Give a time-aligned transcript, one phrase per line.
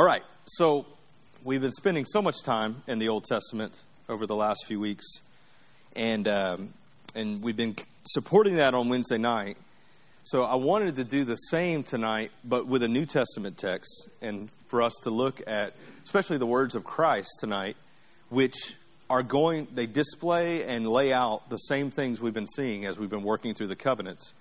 [0.00, 0.86] All right, so
[1.44, 3.74] we've been spending so much time in the Old Testament
[4.08, 5.04] over the last few weeks,
[5.94, 6.72] and um,
[7.14, 9.58] and we've been supporting that on Wednesday night.
[10.24, 14.48] So I wanted to do the same tonight, but with a New Testament text, and
[14.68, 17.76] for us to look at, especially the words of Christ tonight,
[18.30, 18.76] which
[19.10, 23.10] are going, they display and lay out the same things we've been seeing as we've
[23.10, 24.32] been working through the covenants.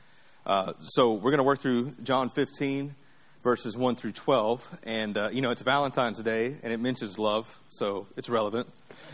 [0.46, 2.96] Uh, so we're going to work through John 15,
[3.44, 4.80] verses 1 through 12.
[4.84, 8.68] And, uh, you know, it's Valentine's Day, and it mentions love, so it's relevant.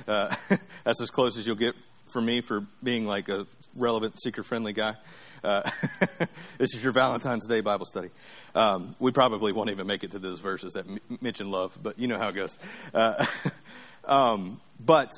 [0.08, 0.36] Uh,
[0.84, 1.76] that's as close as you'll get
[2.08, 4.96] from me for being like a relevant, seeker friendly guy.
[5.44, 5.70] Uh,
[6.58, 8.10] this is your Valentine's Day Bible study.
[8.56, 12.00] Um, we probably won't even make it to those verses that m- mention love, but
[12.00, 12.58] you know how it goes.
[12.94, 13.26] Uh,
[14.06, 15.12] um, but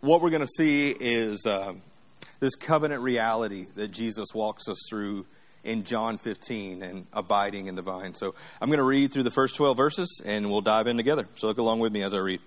[0.00, 1.72] what we're going to see is uh,
[2.38, 5.26] this covenant reality that Jesus walks us through
[5.68, 8.14] in John 15 and abiding in the vine.
[8.14, 11.28] So I'm going to read through the first 12 verses and we'll dive in together.
[11.36, 12.40] So look along with me as I read.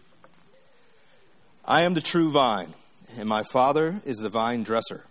[1.64, 2.74] I am the true vine,
[3.18, 5.06] and my Father is the vine dresser.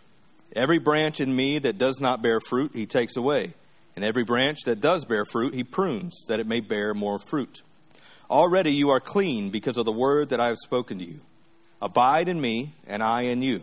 [0.56, 3.54] Every branch in me that does not bear fruit, he takes away.
[3.94, 7.62] And every branch that does bear fruit, he prunes, that it may bear more fruit.
[8.28, 11.20] Already you are clean because of the word that I have spoken to you.
[11.80, 13.62] Abide in me, and I in you.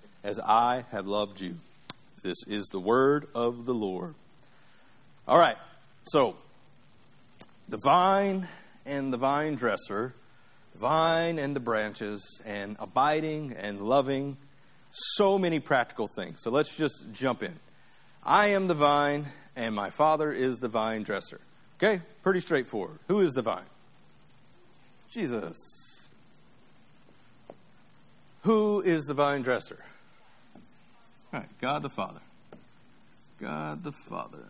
[0.23, 1.57] as I have loved you.
[2.23, 4.15] This is the word of the Lord.
[5.27, 5.57] All right,
[6.05, 6.35] so
[7.69, 8.47] the vine
[8.85, 10.13] and the vine dresser,
[10.73, 14.37] the vine and the branches, and abiding and loving
[14.91, 16.41] so many practical things.
[16.41, 17.53] So let's just jump in.
[18.23, 21.39] I am the vine, and my Father is the vine dresser.
[21.77, 22.99] Okay, pretty straightforward.
[23.07, 23.63] Who is the vine?
[25.09, 25.57] Jesus.
[28.43, 29.83] Who is the vine dresser?
[31.33, 32.19] All right, God the Father.
[33.39, 34.45] God the Father.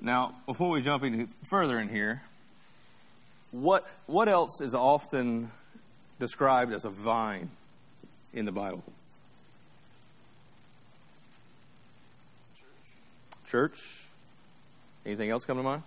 [0.00, 2.22] Now, before we jump any further in here,
[3.50, 5.50] what what else is often
[6.20, 7.50] described as a vine
[8.32, 8.84] in the Bible?
[13.50, 13.50] Church.
[13.50, 14.06] Church.
[15.04, 15.82] Anything else come to mind?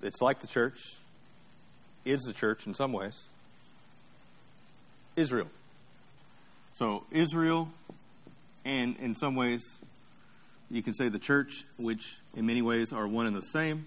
[0.00, 0.78] It's like the church,
[2.08, 3.28] is the church in some ways.
[5.16, 5.48] Israel.
[6.74, 7.68] So, Israel,
[8.64, 9.62] and in some ways,
[10.70, 13.86] you can say the church, which in many ways are one and the same.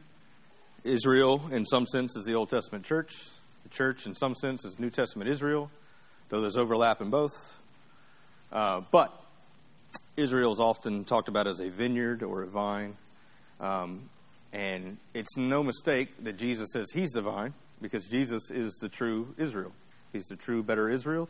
[0.84, 3.12] Israel, in some sense, is the Old Testament church.
[3.64, 5.72] The church, in some sense, is New Testament Israel,
[6.30, 7.56] though there's overlap in both.
[8.52, 9.14] Uh, but
[10.18, 12.98] Israel is often talked about as a vineyard or a vine.
[13.60, 14.10] Um,
[14.52, 19.34] and it's no mistake that Jesus says he's the vine because Jesus is the true
[19.38, 19.72] Israel.
[20.14, 21.30] He's the true, better Israel.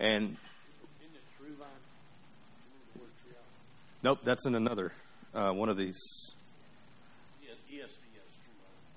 [0.00, 0.36] And.
[4.04, 4.92] Nope, that's in another
[5.32, 6.00] uh, one of these.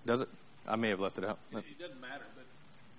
[0.06, 0.30] Does it?
[0.68, 1.40] I may have left it out.
[1.52, 2.46] It, it doesn't matter, but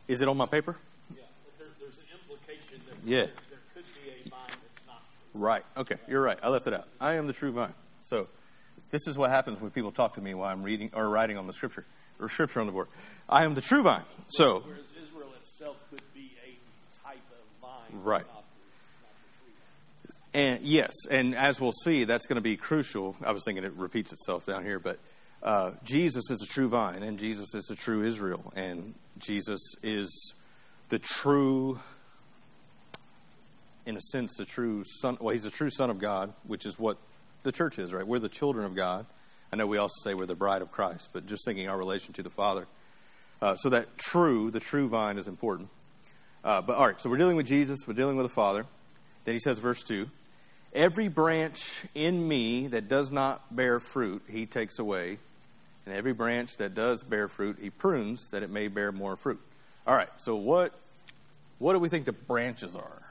[0.08, 0.76] is it on my paper?
[1.14, 1.22] Yeah,
[1.58, 3.26] there, there's an implication that yeah.
[3.48, 5.40] there could be a vine that's not true.
[5.40, 5.62] Right.
[5.76, 6.38] Okay, you're right.
[6.42, 6.88] I left it out.
[7.00, 7.74] I am the true vine.
[8.08, 8.28] So,
[8.90, 11.46] this is what happens when people talk to me while I'm reading or writing on
[11.46, 11.84] the scripture
[12.20, 12.88] or scripture on the board.
[13.28, 14.02] I am the true vine.
[14.28, 18.26] So, whereas Israel itself could be a type of vine, right.
[18.26, 18.44] Not
[20.04, 23.16] the, not the and yes, and as we'll see, that's going to be crucial.
[23.24, 24.98] I was thinking it repeats itself down here, but
[25.42, 30.34] uh, Jesus is the true vine, and Jesus is the true Israel, and Jesus is
[30.88, 31.80] the true,
[33.86, 35.18] in a sense, the true son.
[35.20, 36.98] Well, he's the true Son of God, which is what
[37.42, 38.06] the church is, right?
[38.06, 39.06] We're the children of God.
[39.56, 42.12] I know we also say we're the bride of Christ, but just thinking our relation
[42.12, 42.66] to the Father.
[43.40, 45.70] Uh, so that true, the true vine, is important.
[46.44, 48.66] Uh, but all right, so we're dealing with Jesus, we're dealing with the Father.
[49.24, 50.10] Then he says, verse 2
[50.74, 55.16] Every branch in me that does not bear fruit, he takes away.
[55.86, 59.40] And every branch that does bear fruit, he prunes that it may bear more fruit.
[59.86, 60.74] All right, so what,
[61.58, 63.02] what do we think the branches are?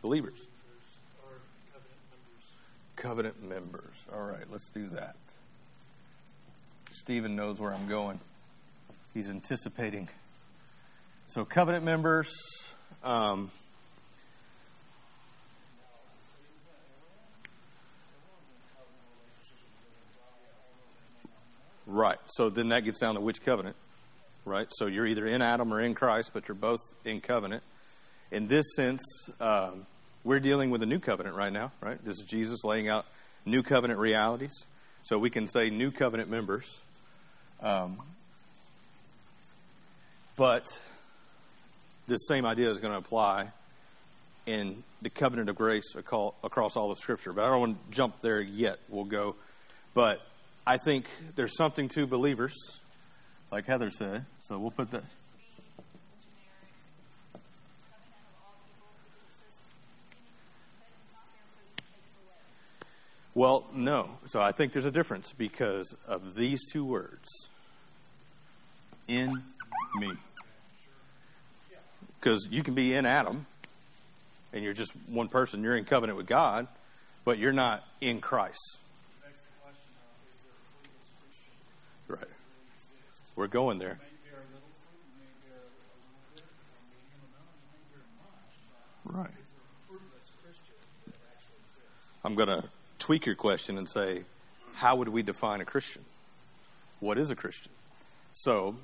[0.00, 0.47] Believers.
[2.98, 4.06] Covenant members.
[4.12, 5.16] All right, let's do that.
[6.90, 8.18] Stephen knows where I'm going.
[9.14, 10.08] He's anticipating.
[11.28, 12.30] So, covenant members.
[13.02, 13.50] Um,
[21.88, 22.18] Right.
[22.26, 23.74] So then that gets down to which covenant,
[24.44, 24.68] right?
[24.76, 27.62] So you're either in Adam or in Christ, but you're both in covenant.
[28.30, 29.00] In this sense,
[29.40, 29.86] um,
[30.24, 32.02] we're dealing with a new covenant right now, right?
[32.04, 33.06] This is Jesus laying out
[33.44, 34.66] new covenant realities.
[35.04, 36.82] So we can say new covenant members.
[37.60, 37.98] Um,
[40.36, 40.66] but
[42.06, 43.48] this same idea is going to apply
[44.46, 47.32] in the covenant of grace across all of Scripture.
[47.32, 48.78] But I don't want to jump there yet.
[48.88, 49.36] We'll go.
[49.94, 50.20] But
[50.66, 51.06] I think
[51.36, 52.54] there's something to believers,
[53.50, 54.26] like Heather said.
[54.42, 55.04] So we'll put that.
[63.38, 64.10] Well, no.
[64.26, 67.28] So I think there's a difference because of these two words
[69.06, 69.32] in
[69.94, 70.10] me.
[72.18, 73.46] Because you can be in Adam
[74.52, 76.66] and you're just one person, you're in covenant with God,
[77.24, 78.58] but you're not in Christ.
[82.08, 82.24] Right.
[83.36, 84.00] We're going there.
[89.04, 89.30] Right.
[92.24, 92.64] I'm going to
[92.98, 94.22] tweak your question and say,
[94.74, 96.04] how would we define a Christian?
[97.00, 97.72] What is a Christian?
[98.32, 98.76] So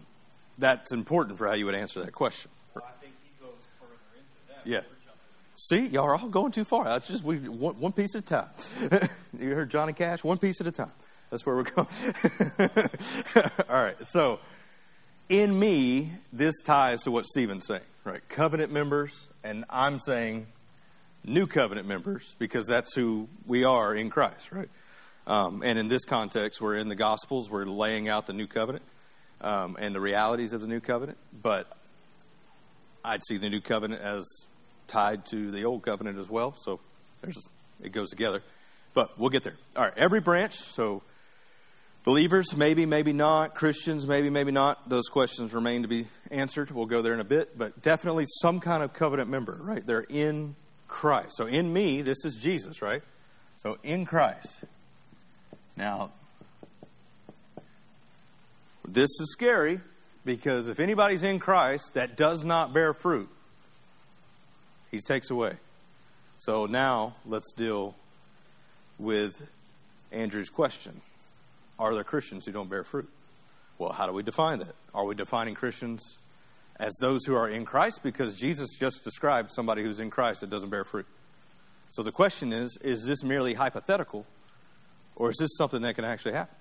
[0.59, 2.51] that's important for how you would answer that question.
[2.75, 4.69] Well, I think he goes further into that.
[4.69, 4.81] Yeah.
[5.57, 6.85] See, y'all are all going too far.
[6.85, 9.09] That's just we one, one piece at a time.
[9.39, 10.91] you heard Johnny Cash, one piece at a time.
[11.31, 11.89] That's where we're going.
[13.69, 13.97] All right.
[14.07, 14.41] So,
[15.29, 18.21] in me, this ties to what Stephen's saying, right?
[18.29, 20.49] Covenant members, and I'm saying
[21.25, 24.69] new covenant members because that's who we are in Christ, right?
[25.27, 28.85] Um, and in this context, we're in the Gospels, we're laying out the new covenant
[29.41, 31.19] um, and the realities of the new covenant.
[31.43, 31.67] But
[33.05, 34.27] I'd see the new covenant as
[34.87, 36.55] tied to the old covenant as well.
[36.59, 36.81] So
[37.83, 38.43] it goes together.
[38.93, 39.57] But we'll get there.
[39.77, 40.55] All right, every branch.
[40.55, 41.03] So
[42.05, 43.55] Believers, maybe, maybe not.
[43.55, 44.91] Christians, maybe, maybe not.
[44.91, 46.71] Those questions remain to be answered.
[46.71, 49.85] We'll go there in a bit, but definitely some kind of covenant member, right?
[49.85, 50.55] They're in
[50.95, 51.33] Christ.
[51.37, 53.03] So in me, this is Jesus, right?
[53.65, 54.61] So in Christ.
[55.77, 56.13] Now,
[58.87, 59.81] this is scary
[60.25, 63.29] because if anybody's in Christ that does not bear fruit,
[64.93, 65.55] he takes away.
[66.39, 67.97] So now let's deal
[68.97, 69.51] with
[70.13, 71.01] Andrew's question.
[71.77, 73.11] Are there Christians who don't bear fruit?
[73.79, 74.77] Well, how do we define that?
[74.95, 76.19] Are we defining Christians
[76.79, 78.01] as those who are in Christ?
[78.03, 81.07] Because Jesus just described somebody who's in Christ that doesn't bear fruit.
[81.91, 84.27] So the question is is this merely hypothetical,
[85.17, 86.57] or is this something that can actually happen?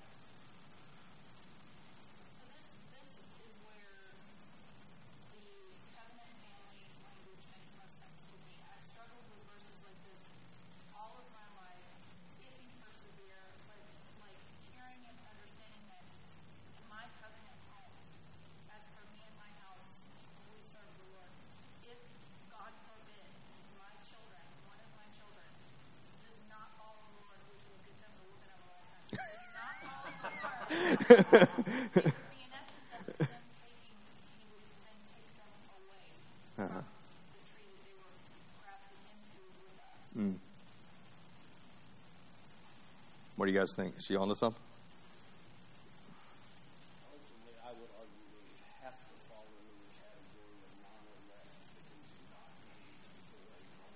[43.63, 43.97] Guys think?
[43.97, 44.61] Is she on to something?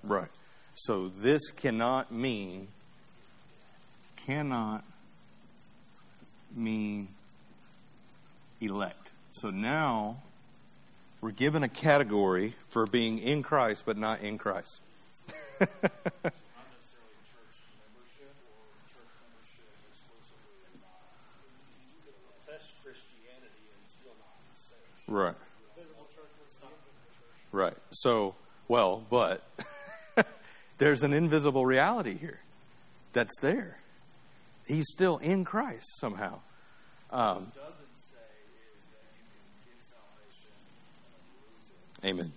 [0.04, 0.30] Right.
[0.76, 2.70] So this cannot mean
[4.16, 4.86] cannot
[6.56, 7.10] mean
[8.62, 9.12] elect.
[9.34, 10.22] So now
[11.20, 14.80] we're given a category for being in Christ but not in Christ.
[25.08, 25.36] Right.
[27.52, 27.78] Right.
[27.92, 28.36] So,
[28.68, 29.42] well, but
[30.78, 32.40] there's an invisible reality here
[33.14, 33.78] that's there.
[34.66, 36.40] He's still in Christ somehow.
[37.10, 37.52] Um,
[42.04, 42.34] amen.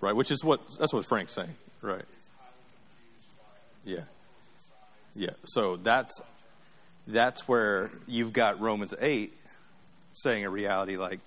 [0.00, 1.54] Right, which is what that's what Frank's saying.
[1.82, 2.04] Right.
[3.84, 4.04] Yeah.
[5.14, 5.30] Yeah.
[5.46, 6.20] So that's
[7.06, 9.32] that's where you've got Romans 8
[10.14, 11.20] saying a reality like,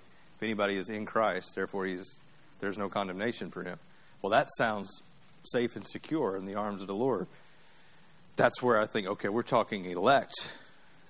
[0.44, 2.20] anybody is in Christ, therefore he's,
[2.60, 3.80] there's no condemnation for him.
[4.22, 5.02] Well, that sounds
[5.44, 7.28] safe and secure in the arms of the Lord.
[8.36, 10.34] That's where I think, okay, we're talking elect.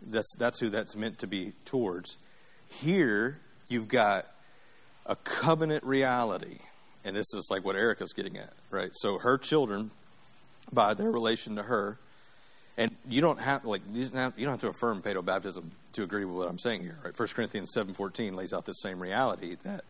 [0.01, 2.17] That's, that's who that's meant to be towards.
[2.67, 4.27] Here, you've got
[5.05, 6.59] a covenant reality.
[7.05, 8.91] And this is like what Erica's getting at, right?
[8.93, 9.91] So her children,
[10.71, 11.99] by their relation to her,
[12.77, 15.71] and you don't have like you don't have, you don't have to affirm paedo baptism
[15.93, 17.17] to agree with what I'm saying here, right?
[17.17, 19.83] 1 Corinthians seven fourteen lays out the same reality that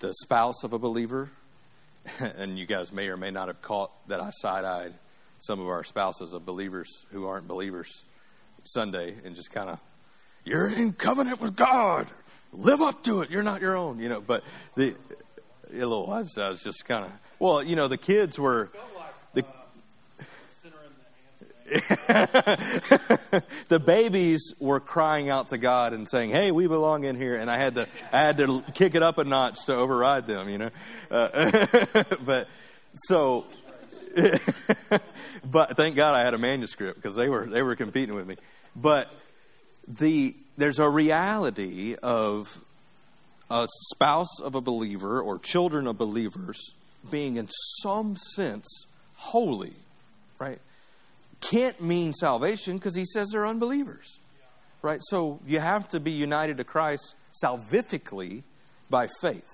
[0.00, 1.30] the spouse of a believer,
[2.18, 4.94] and you guys may or may not have caught that I side eyed
[5.40, 8.04] some of our spouses of believers who aren't believers
[8.64, 9.78] Sunday and just kind of
[10.44, 12.06] you're in covenant with God,
[12.52, 13.30] live up to it.
[13.30, 14.20] You're not your own, you know.
[14.20, 14.44] But
[14.76, 14.94] the
[15.72, 18.70] a little I was, I was just kind of well, you know, the kids were
[23.68, 27.50] the babies were crying out to God and saying, "Hey, we belong in here," and
[27.50, 30.58] I had to I had to kick it up a notch to override them, you
[30.58, 30.70] know.
[31.10, 31.66] Uh,
[32.24, 32.48] but
[32.94, 33.46] so,
[35.44, 38.36] but thank God I had a manuscript because they were they were competing with me.
[38.76, 39.10] But
[39.88, 42.62] the there's a reality of
[43.50, 46.74] a spouse of a believer or children of believers
[47.10, 47.48] being in
[47.80, 49.74] some sense holy,
[50.38, 50.60] right?
[51.40, 54.18] Can't mean salvation because he says they're unbelievers.
[54.82, 55.00] Right?
[55.02, 58.42] So you have to be united to Christ salvifically
[58.88, 59.48] by faith.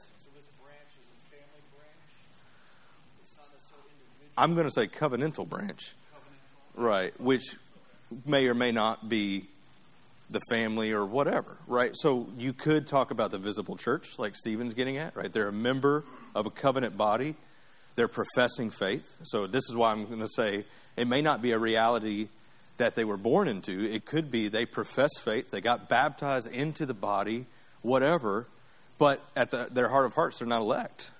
[4.37, 5.95] I'm going to say covenantal branch.
[6.75, 7.57] Right, which
[8.25, 9.47] may or may not be
[10.31, 11.93] the family or whatever, right?
[11.95, 15.31] So you could talk about the visible church, like Stephen's getting at, right?
[15.31, 17.35] They're a member of a covenant body.
[17.95, 19.17] They're professing faith.
[19.25, 20.65] So this is why I'm going to say
[20.97, 22.29] it may not be a reality
[22.77, 23.85] that they were born into.
[23.85, 27.47] It could be they profess faith, they got baptized into the body,
[27.83, 28.47] whatever,
[28.99, 31.11] but at the, their heart of hearts, they're not elect.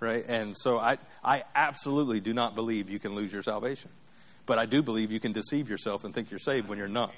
[0.00, 0.24] Right?
[0.28, 3.90] And so I, I absolutely do not believe you can lose your salvation.
[4.46, 7.12] But I do believe you can deceive yourself and think you're saved when you're not.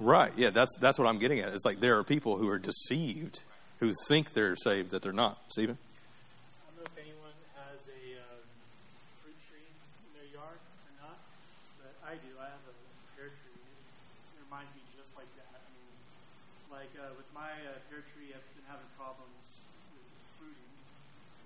[0.00, 0.32] Right.
[0.36, 1.52] Yeah, that's that's what I'm getting at.
[1.52, 3.42] It's like there are people who are deceived
[3.80, 5.38] who think they're saved that they're not.
[5.48, 5.78] Stephen?
[17.08, 19.40] I've been having problems
[19.96, 20.04] with
[20.36, 20.74] fruiting.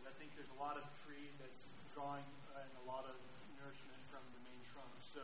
[0.02, 1.62] I think there's a lot of tree that's
[1.95, 3.14] drawing uh, and a lot of
[3.54, 4.90] nourishment from the main trunk.
[5.14, 5.23] So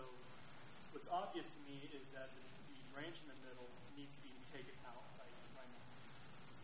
[0.94, 3.66] what's obvious to me is that the, the branch in the middle
[3.98, 5.90] needs to be taken out right, right now.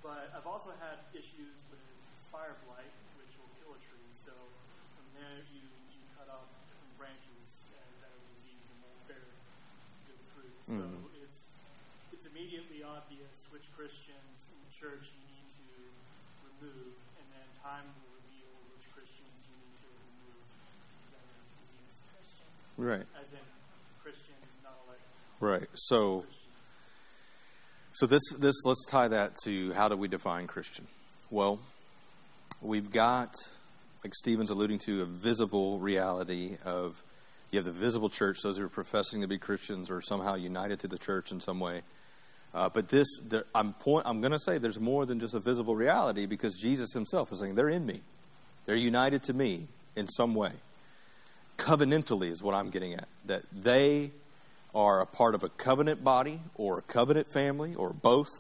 [0.07, 1.83] But I've also had issues with
[2.31, 4.09] fire blight, which will kill a tree.
[4.23, 4.33] So
[4.95, 9.27] from there, you, you cut off different branches and that disease and won't bear
[10.07, 10.55] good fruit.
[10.71, 11.04] So mm-hmm.
[12.85, 15.69] It's it's immediately obvious which Christians in the church you need to
[16.45, 20.45] remove, and then time will reveal which Christians you need to remove
[21.13, 22.05] that are diseased.
[22.77, 23.07] Right.
[23.17, 23.47] As in
[24.03, 25.01] Christians, not like.
[25.41, 25.69] Right.
[25.75, 26.27] So.
[26.29, 26.41] Christians
[27.95, 30.89] so this this let's tie that to how do we define Christian?
[31.31, 31.61] Well,
[32.61, 33.33] we've got
[34.03, 37.01] like Stephen's alluding to a visible reality of
[37.53, 40.81] you have the visible church, those who are professing to be Christians or somehow united
[40.81, 41.83] to the church in some way.
[42.55, 45.75] Uh, but this, there, I'm I'm going to say there's more than just a visible
[45.75, 48.01] reality because Jesus Himself is saying they're in me,
[48.65, 50.53] they're united to me in some way.
[51.59, 53.09] Covenantally is what I'm getting at.
[53.27, 54.13] That they
[54.75, 58.31] are a part of a covenant body or a covenant family or both,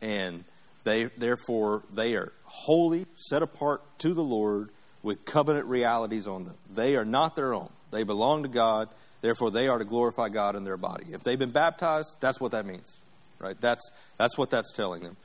[0.00, 0.44] and
[0.84, 4.70] they therefore they are holy, set apart to the Lord
[5.02, 6.54] with covenant realities on them.
[6.72, 7.70] They are not their own.
[7.90, 8.88] They belong to God.
[9.20, 11.06] Therefore, they are to glorify God in their body.
[11.12, 12.98] If they've been baptized, that's what that means,
[13.42, 13.60] right?
[13.60, 15.16] That's that's what that's telling them.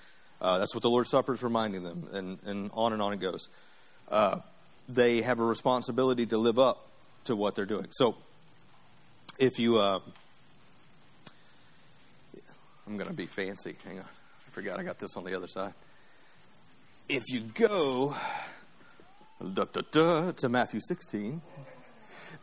[0.41, 3.19] Uh, that's what the Lord's Supper is reminding them, and, and on and on it
[3.19, 3.49] goes.
[4.09, 4.39] Uh,
[4.89, 6.87] they have a responsibility to live up
[7.25, 7.87] to what they're doing.
[7.91, 8.15] So,
[9.39, 9.99] if you uh,
[12.87, 13.75] I'm going to be fancy.
[13.83, 14.05] Hang on.
[14.05, 15.73] I forgot I got this on the other side.
[17.09, 18.15] If you go
[19.41, 21.41] da, da, da, to Matthew 16,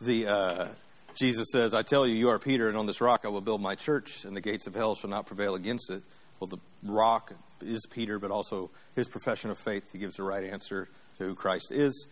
[0.01, 0.67] the uh,
[1.15, 3.61] Jesus says, I tell you, you are Peter, and on this rock I will build
[3.61, 6.03] my church, and the gates of hell shall not prevail against it.
[6.39, 7.31] Well, the rock
[7.61, 9.91] is Peter, but also his profession of faith.
[9.93, 12.07] He gives the right answer to who Christ is.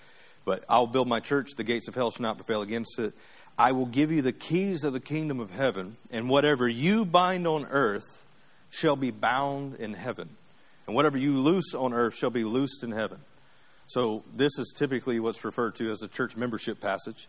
[0.46, 3.14] But I'll build my church, the gates of hell shall not prevail against it.
[3.58, 7.46] I will give you the keys of the kingdom of heaven, and whatever you bind
[7.46, 8.24] on earth
[8.70, 10.30] shall be bound in heaven,
[10.88, 13.20] and whatever you loose on earth shall be loosed in heaven.
[13.88, 17.28] So, this is typically what's referred to as a church membership passage.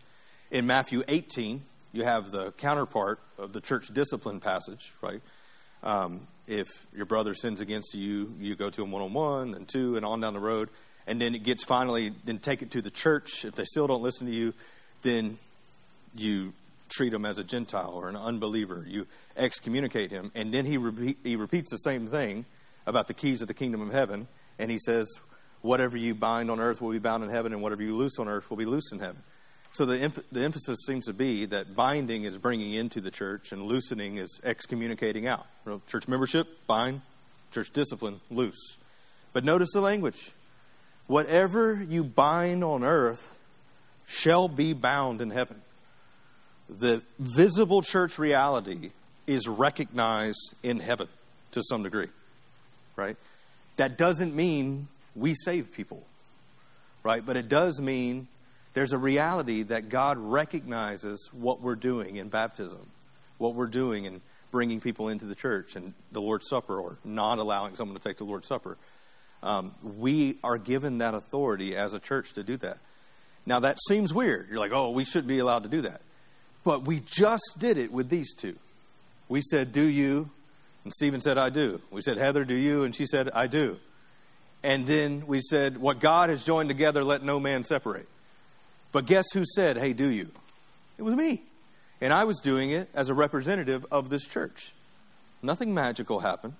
[0.51, 5.21] In Matthew 18, you have the counterpart of the church discipline passage, right?
[5.83, 9.67] Um, if your brother sins against you, you go to him one on one, and
[9.67, 10.69] two, and on down the road.
[11.07, 13.45] And then it gets finally, then take it to the church.
[13.45, 14.53] If they still don't listen to you,
[15.01, 15.37] then
[16.15, 16.53] you
[16.89, 18.85] treat him as a Gentile or an unbeliever.
[18.87, 20.31] You excommunicate him.
[20.35, 22.45] And then he, repeat, he repeats the same thing
[22.85, 24.27] about the keys of the kingdom of heaven.
[24.59, 25.07] And he says,
[25.61, 28.27] Whatever you bind on earth will be bound in heaven, and whatever you loose on
[28.27, 29.23] earth will be loose in heaven.
[29.75, 33.61] So the, the emphasis seems to be that binding is bringing into the church, and
[33.61, 35.45] loosening is excommunicating out.
[35.87, 37.01] Church membership, bind.
[37.51, 38.77] Church discipline, loose.
[39.33, 40.31] But notice the language.
[41.07, 43.29] Whatever you bind on earth
[44.07, 45.61] shall be bound in heaven
[46.69, 48.91] the visible church reality
[49.27, 51.07] is recognized in heaven
[51.51, 52.09] to some degree,
[52.95, 53.17] right?
[53.77, 56.03] That doesn't mean we save people,
[57.03, 57.25] right?
[57.25, 58.27] But it does mean
[58.75, 62.85] there's a reality that God recognizes what we're doing in baptism,
[63.37, 67.39] what we're doing in bringing people into the church and the Lord's Supper or not
[67.39, 68.77] allowing someone to take the Lord's Supper.
[69.41, 72.77] Um, we are given that authority as a church to do that.
[73.45, 74.49] Now, that seems weird.
[74.49, 76.01] You're like, oh, we shouldn't be allowed to do that.
[76.65, 78.57] But we just did it with these two.
[79.29, 80.29] We said, Do you?
[80.83, 81.79] And Stephen said, I do.
[81.91, 82.83] We said, Heather, do you?
[82.83, 83.77] And she said, I do.
[84.63, 88.07] And then we said, What God has joined together, let no man separate.
[88.91, 90.31] But guess who said, Hey, do you?
[90.97, 91.43] It was me.
[92.01, 94.73] And I was doing it as a representative of this church.
[95.41, 96.53] Nothing magical happened,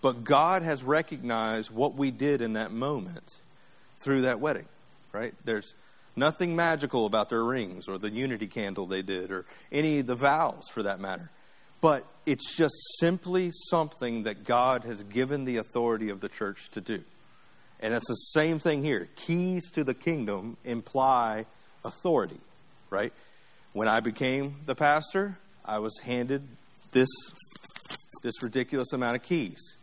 [0.00, 3.40] but God has recognized what we did in that moment
[4.00, 4.66] through that wedding,
[5.12, 5.34] right?
[5.44, 5.74] There's
[6.18, 10.16] Nothing magical about their rings or the unity candle they did or any of the
[10.16, 11.30] vows for that matter.
[11.80, 16.80] But it's just simply something that God has given the authority of the church to
[16.80, 17.04] do.
[17.78, 19.08] And it's the same thing here.
[19.14, 21.46] Keys to the kingdom imply
[21.88, 22.40] authority,
[22.90, 23.12] right?
[23.72, 26.42] When I became the pastor, I was handed
[26.92, 27.08] this
[28.22, 29.76] this ridiculous amount of keys.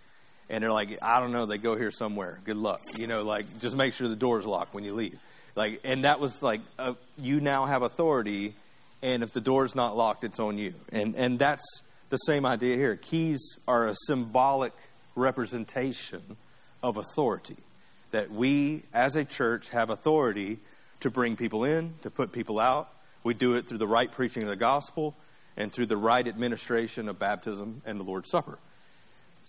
[0.50, 2.39] And they're like, I don't know, they go here somewhere.
[2.46, 2.82] Good luck.
[2.96, 5.18] You know, like just make sure the door's locked when you leave.
[5.56, 6.62] Like, and that was like,
[7.18, 8.56] you now have authority,
[9.02, 10.74] and if the door's not locked, it's on you.
[10.91, 11.65] And and that's
[12.10, 12.96] the same idea here.
[12.96, 14.74] Keys are a symbolic
[15.15, 16.38] representation
[16.84, 17.58] of authority.
[18.12, 20.60] That we, as a church, have authority
[21.06, 22.89] to bring people in, to put people out.
[23.24, 25.15] We do it through the right preaching of the gospel
[25.56, 28.58] and through the right administration of baptism and the Lord's Supper.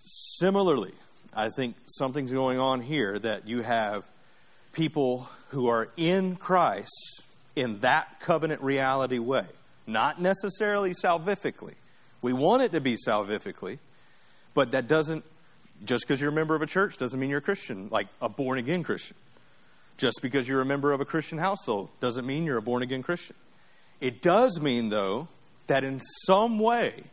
[0.05, 0.93] Similarly,
[1.33, 4.03] I think something's going on here that you have
[4.71, 7.23] people who are in Christ
[7.55, 9.47] in that covenant reality way,
[9.87, 11.73] not necessarily salvifically.
[12.21, 13.79] We want it to be salvifically,
[14.53, 15.25] but that doesn't,
[15.85, 18.29] just because you're a member of a church doesn't mean you're a Christian, like a
[18.29, 19.17] born again Christian.
[19.97, 23.03] Just because you're a member of a Christian household doesn't mean you're a born again
[23.03, 23.35] Christian.
[23.99, 25.27] It does mean, though,
[25.65, 27.03] that in some way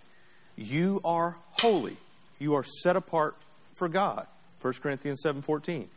[0.57, 1.97] you are holy.
[2.39, 3.37] You are set apart
[3.75, 4.27] for God.
[4.61, 5.89] 1 Corinthians 7:14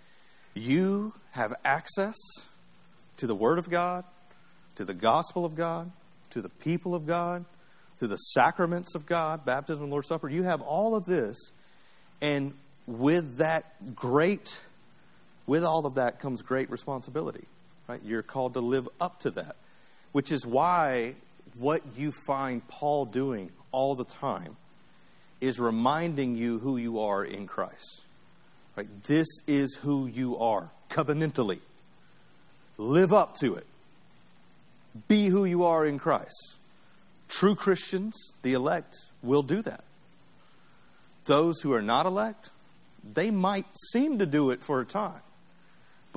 [0.57, 2.15] you have access
[3.17, 4.03] to the Word of God,
[4.75, 5.91] to the gospel of God,
[6.31, 7.45] to the people of God,
[7.99, 10.29] to the sacraments of God, baptism and Lord's Supper.
[10.29, 11.51] You have all of this,
[12.21, 12.53] and
[12.85, 14.59] with that great,
[15.47, 17.45] with all of that comes great responsibility.
[17.87, 18.01] Right?
[18.03, 19.55] You're called to live up to that,
[20.11, 21.15] which is why
[21.57, 24.57] what you find Paul doing all the time
[25.41, 28.01] is reminding you who you are in Christ.
[28.75, 28.87] Right?
[29.03, 31.59] This is who you are, covenantally.
[32.77, 33.65] Live up to it.
[35.07, 36.57] Be who you are in Christ.
[37.27, 39.83] True Christians, the elect, will do that.
[41.25, 42.51] Those who are not elect,
[43.13, 45.21] they might seem to do it for a time,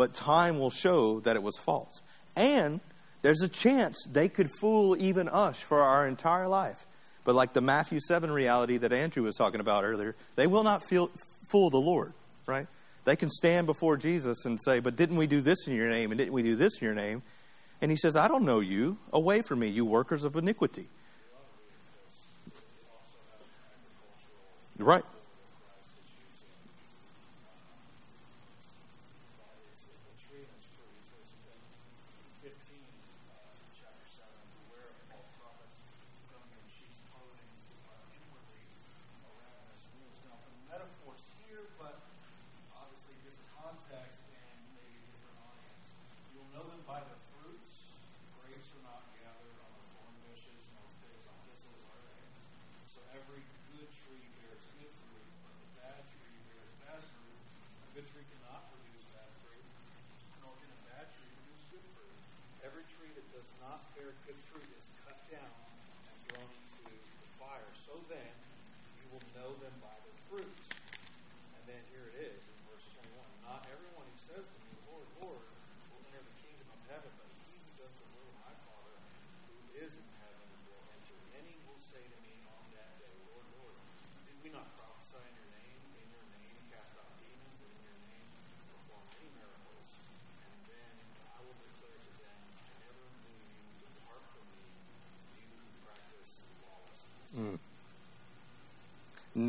[0.01, 2.03] but time will show that it was false.
[2.35, 2.81] And
[3.23, 6.87] there's a chance they could fool even us for our entire life.
[7.25, 10.83] But like the Matthew 7 reality that Andrew was talking about earlier, they will not
[10.89, 11.11] feel,
[11.51, 12.15] fool the Lord
[12.51, 12.67] right?
[13.05, 16.11] They can stand before Jesus and say, But didn't we do this in your name?
[16.11, 17.23] And didn't we do this in your name?
[17.81, 18.99] And he says, I don't know you.
[19.13, 20.89] Away from me, you workers of iniquity.
[24.79, 25.05] Right.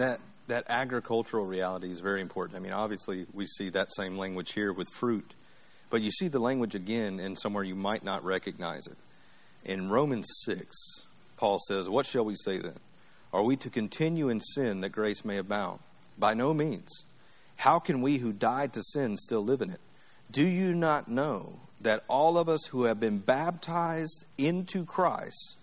[0.01, 2.57] That, that agricultural reality is very important.
[2.57, 5.35] I mean, obviously, we see that same language here with fruit,
[5.91, 8.97] but you see the language again in somewhere you might not recognize it.
[9.63, 10.75] In Romans 6,
[11.37, 12.79] Paul says, What shall we say then?
[13.31, 15.81] Are we to continue in sin that grace may abound?
[16.17, 17.03] By no means.
[17.57, 19.81] How can we who died to sin still live in it?
[20.31, 25.57] Do you not know that all of us who have been baptized into Christ,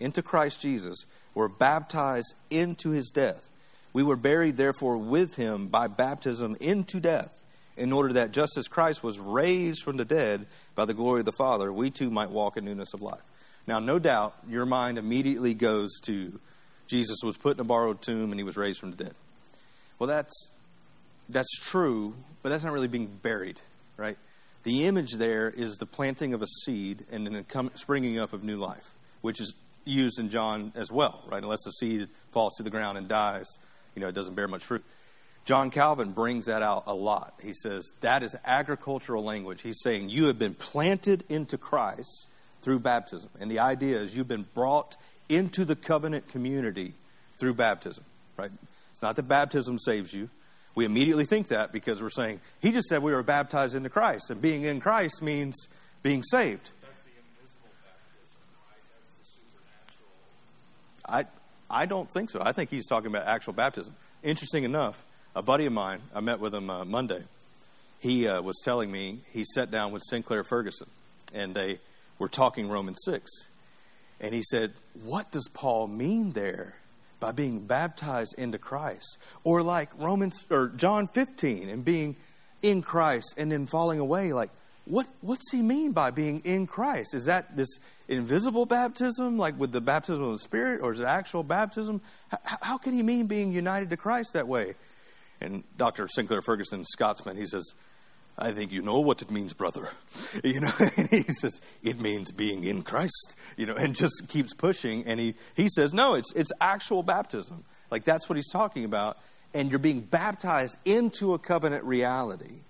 [0.00, 3.50] into Christ Jesus, were baptized into his death?
[3.94, 7.32] We were buried, therefore, with him by baptism into death,
[7.76, 11.24] in order that just as Christ was raised from the dead by the glory of
[11.24, 13.22] the Father, we too might walk in newness of life.
[13.66, 16.38] Now, no doubt, your mind immediately goes to
[16.86, 19.14] Jesus was put in a borrowed tomb and he was raised from the dead.
[19.98, 20.50] Well, that's
[21.28, 23.60] that's true, but that's not really being buried,
[23.96, 24.18] right?
[24.64, 28.56] The image there is the planting of a seed and then springing up of new
[28.56, 29.54] life, which is
[29.84, 31.42] used in John as well, right?
[31.42, 33.46] Unless the seed falls to the ground and dies,
[33.94, 34.84] you know, it doesn't bear much fruit.
[35.44, 37.34] John Calvin brings that out a lot.
[37.42, 39.60] He says that is agricultural language.
[39.60, 42.26] He's saying you have been planted into Christ
[42.62, 43.28] through baptism.
[43.38, 44.96] And the idea is you've been brought
[45.28, 46.94] into the covenant community
[47.38, 48.04] through baptism,
[48.38, 48.50] right?
[48.92, 50.30] It's not that baptism saves you.
[50.74, 54.30] We immediately think that because we're saying, he just said we were baptized into Christ,
[54.30, 55.68] and being in Christ means
[56.02, 56.70] being saved.
[56.80, 58.40] That's the invisible baptism.
[58.72, 60.08] That's the supernatural.
[61.06, 61.26] I,
[61.74, 62.40] I don't think so.
[62.40, 63.94] I think he's talking about actual baptism.
[64.22, 67.24] Interesting enough, a buddy of mine, I met with him uh, Monday,
[67.98, 70.88] he uh, was telling me he sat down with Sinclair Ferguson,
[71.32, 71.80] and they
[72.18, 73.30] were talking Romans 6.
[74.20, 76.76] And he said, What does Paul mean there?
[77.24, 79.16] by being baptized into Christ.
[79.44, 82.16] Or like Romans or John 15 and being
[82.60, 84.34] in Christ and then falling away.
[84.34, 84.50] Like,
[84.86, 87.14] what what's he mean by being in Christ?
[87.14, 91.06] Is that this invisible baptism, like with the baptism of the Spirit, or is it
[91.06, 92.02] actual baptism?
[92.28, 94.74] How, how can he mean being united to Christ that way?
[95.40, 96.06] And Dr.
[96.08, 97.74] Sinclair Ferguson, Scotsman, he says,
[98.36, 99.90] I think you know what it means, brother.
[100.42, 104.52] You know, and he says, it means being in Christ, you know, and just keeps
[104.52, 105.04] pushing.
[105.06, 107.64] And he, he says, no, it's, it's actual baptism.
[107.90, 109.18] Like that's what he's talking about.
[109.54, 112.62] And you're being baptized into a covenant reality.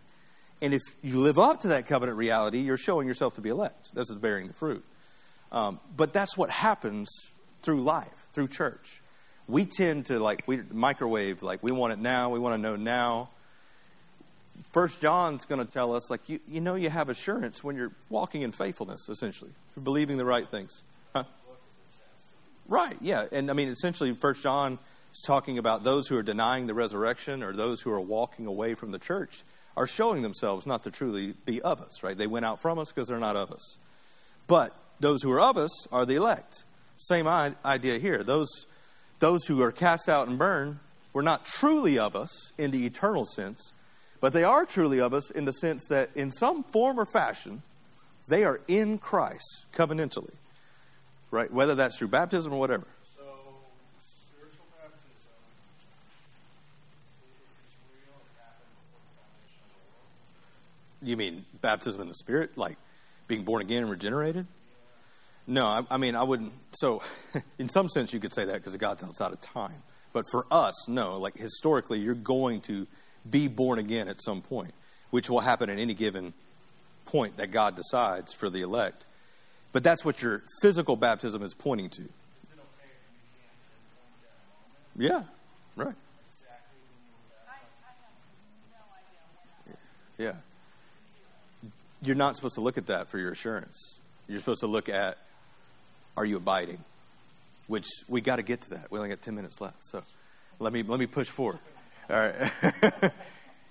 [0.63, 3.91] And if you live up to that covenant reality, you're showing yourself to be elect.
[3.93, 4.85] That's bearing the fruit.
[5.53, 7.09] Um, but that's what happens
[7.63, 9.03] through life, through church.
[9.47, 12.77] We tend to like we microwave, like we want it now, we want to know
[12.77, 13.31] now.
[14.73, 17.93] First John's going to tell us, like, you, you know, you have assurance when you're
[18.09, 20.83] walking in faithfulness, essentially, for believing the right things.
[21.15, 21.25] Huh?
[22.67, 23.27] Right, yeah.
[23.31, 24.79] And I mean, essentially, First John
[25.13, 28.75] is talking about those who are denying the resurrection or those who are walking away
[28.75, 29.45] from the church
[29.77, 32.17] are showing themselves not to truly be of us, right?
[32.17, 33.77] They went out from us because they're not of us.
[34.47, 36.65] But those who are of us are the elect.
[36.99, 38.23] Same idea here.
[38.23, 38.67] Those,
[39.19, 40.79] those who are cast out and burned
[41.13, 43.73] were not truly of us in the eternal sense,
[44.21, 47.63] but they are truly of us in the sense that, in some form or fashion,
[48.29, 50.33] they are in Christ covenantally.
[51.31, 51.53] Right?
[51.53, 52.87] Whether that's through baptism or whatever.
[53.17, 53.25] So,
[54.31, 55.35] spiritual baptism
[57.93, 58.21] real,
[61.05, 62.57] You mean baptism in the Spirit?
[62.57, 62.77] Like
[63.29, 64.47] being born again and regenerated?
[65.47, 66.53] No, I, I mean, I wouldn't.
[66.73, 67.03] So,
[67.59, 69.83] in some sense, you could say that because God's outside of time.
[70.13, 71.19] But for us, no.
[71.19, 72.87] Like historically, you're going to
[73.29, 74.73] be born again at some point,
[75.11, 76.33] which will happen at any given
[77.05, 79.07] point that God decides for the elect.
[79.73, 82.09] But that's what your physical baptism is pointing to.
[84.97, 85.25] Yeah,
[85.75, 85.95] right.
[86.33, 86.79] Exactly.
[90.17, 90.35] Yeah.
[92.05, 93.99] You're not supposed to look at that for your assurance.
[94.29, 95.19] You're supposed to look at
[96.17, 96.79] are you abiding?
[97.67, 98.91] Which we got to get to that.
[98.91, 99.85] We only got 10 minutes left.
[99.85, 100.03] So
[100.59, 101.59] let me let me push forward.
[102.11, 103.13] All right.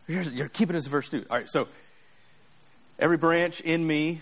[0.07, 1.25] you're, you're keeping this verse 2.
[1.29, 1.67] All right, so
[2.99, 4.21] every branch in me,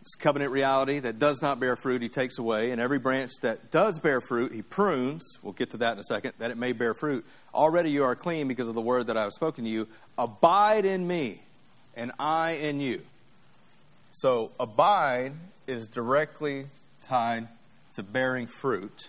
[0.00, 2.70] it's covenant reality, that does not bear fruit, he takes away.
[2.70, 5.38] And every branch that does bear fruit, he prunes.
[5.42, 7.26] We'll get to that in a second, that it may bear fruit.
[7.52, 9.88] Already you are clean because of the word that I have spoken to you.
[10.16, 11.42] Abide in me,
[11.96, 13.02] and I in you.
[14.20, 15.32] So, abide
[15.66, 16.66] is directly
[17.00, 17.48] tied
[17.94, 19.08] to bearing fruit.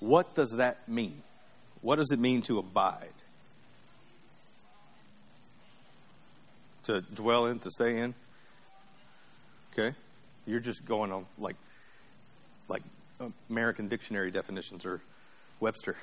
[0.00, 1.22] What does that mean?
[1.80, 3.14] What does it mean to abide?
[6.84, 8.14] to dwell in, to stay in.
[9.72, 9.96] Okay?
[10.46, 11.56] You're just going on like
[12.68, 12.82] like
[13.48, 15.00] American dictionary definitions or
[15.60, 15.96] Webster.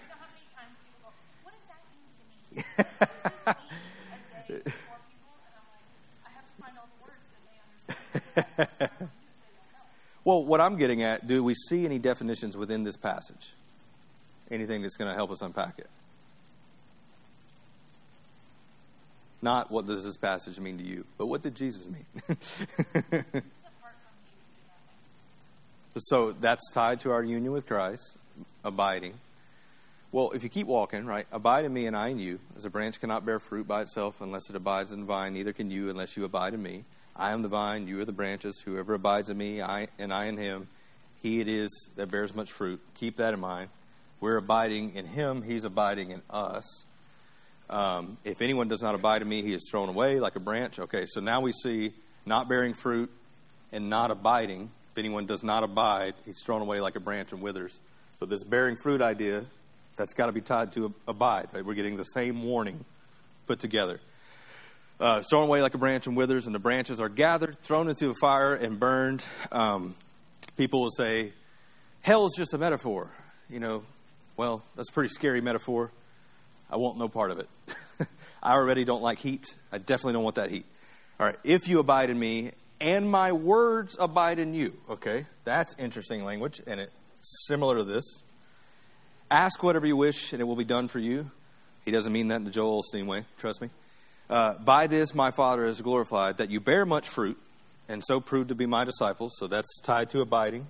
[10.23, 13.53] well, what I'm getting at, do we see any definitions within this passage?
[14.49, 15.89] Anything that's going to help us unpack it?
[19.41, 22.05] Not what does this passage mean to you, but what did Jesus mean?
[25.97, 28.15] so that's tied to our union with Christ,
[28.63, 29.13] abiding.
[30.11, 32.69] Well, if you keep walking, right, abide in me and I in you, as a
[32.69, 35.89] branch cannot bear fruit by itself unless it abides in the vine, neither can you
[35.89, 36.85] unless you abide in me.
[37.17, 38.61] I am the vine, you are the branches.
[38.63, 40.67] Whoever abides in me, I and I in him,
[41.21, 42.79] he it is that bears much fruit.
[42.95, 43.69] Keep that in mind.
[44.19, 46.85] We're abiding in him, he's abiding in us.
[47.69, 50.79] Um, if anyone does not abide in me, he is thrown away like a branch.
[50.79, 51.93] Okay, so now we see
[52.25, 53.11] not bearing fruit
[53.71, 54.71] and not abiding.
[54.91, 57.81] If anyone does not abide, he's thrown away like a branch and withers.
[58.19, 59.45] So this bearing fruit idea,
[59.95, 61.49] that's got to be tied to abide.
[61.51, 61.65] Right?
[61.65, 62.85] We're getting the same warning
[63.47, 63.99] put together.
[64.99, 68.09] Uh, thrown away like a branch and withers, and the branches are gathered, thrown into
[68.09, 69.23] a fire, and burned.
[69.51, 69.95] Um,
[70.57, 71.33] people will say,
[72.01, 73.11] "Hell is just a metaphor."
[73.49, 73.83] You know,
[74.37, 75.91] well, that's a pretty scary metaphor.
[76.69, 77.49] I want no part of it.
[78.43, 79.55] I already don't like heat.
[79.71, 80.65] I definitely don't want that heat.
[81.19, 84.73] All right, if you abide in me and my words abide in you.
[84.89, 86.91] Okay, that's interesting language, and it's
[87.47, 88.03] similar to this.
[89.29, 91.31] Ask whatever you wish, and it will be done for you.
[91.85, 93.69] He doesn't mean that in the Joel Osteen way, trust me.
[94.29, 97.37] Uh, by this my Father is glorified, that you bear much fruit,
[97.87, 99.33] and so prove to be my disciples.
[99.37, 100.67] So that's tied to abiding.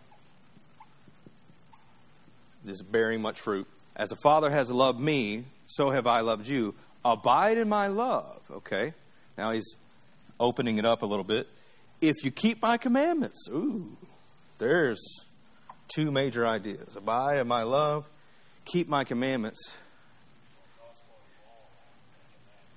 [2.64, 3.68] This bearing much fruit.
[3.96, 6.76] As the Father has loved me, so have I loved you.
[7.04, 8.42] Abide in my love.
[8.52, 8.94] Okay?
[9.38, 9.76] Now he's
[10.40, 11.48] opening it up a little bit.
[12.00, 13.98] If you keep my commandments, ooh,
[14.60, 15.00] there's
[15.88, 16.96] two major ideas.
[16.96, 18.08] Abide in my love,
[18.66, 19.74] keep my commandments.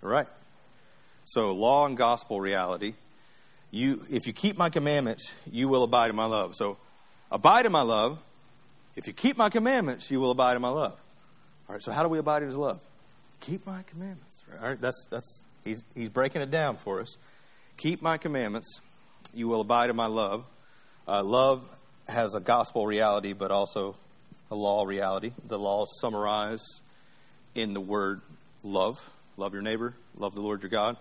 [0.00, 0.26] Right.
[1.24, 2.94] So law and gospel reality.
[3.70, 6.54] You if you keep my commandments, you will abide in my love.
[6.56, 6.76] So
[7.30, 8.18] abide in my love.
[8.96, 10.98] If you keep my commandments, you will abide in my love.
[11.68, 12.80] All right, so how do we abide in his love?
[13.40, 14.42] Keep my commandments.
[14.60, 17.16] All right, that's that's he's he's breaking it down for us.
[17.76, 18.80] Keep my commandments,
[19.32, 20.44] you will abide in my love.
[21.06, 21.62] Uh, love
[22.08, 23.96] has a gospel reality, but also
[24.50, 25.32] a law reality.
[25.46, 26.80] The law summarized
[27.54, 28.20] in the word
[28.62, 28.98] love.
[29.36, 30.96] Love your neighbor, love the Lord your God.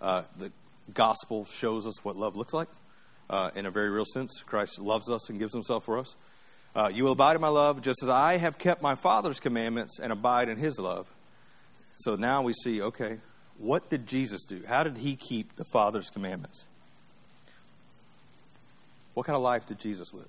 [0.00, 0.52] Uh, the
[0.92, 2.68] gospel shows us what love looks like
[3.30, 4.42] uh, in a very real sense.
[4.44, 6.16] Christ loves us and gives himself for us.
[6.74, 9.98] Uh, you will abide in my love just as I have kept my Father's commandments
[9.98, 11.06] and abide in his love.
[11.98, 13.18] So now we see, okay,
[13.58, 14.62] what did Jesus do?
[14.66, 16.66] How did he keep the Father's commandments?
[19.14, 20.28] What kind of life did Jesus live?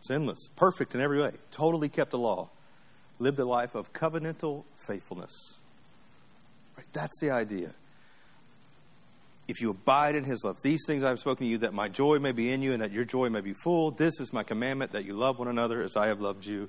[0.00, 2.48] Sinless, perfect in every way, totally kept the law,
[3.20, 5.54] lived a life of covenantal faithfulness.
[6.76, 6.86] Right?
[6.92, 7.74] That's the idea
[9.48, 10.60] if you abide in his love.
[10.62, 12.82] These things I have spoken to you, that my joy may be in you and
[12.82, 13.90] that your joy may be full.
[13.90, 16.68] This is my commandment, that you love one another as I have loved you.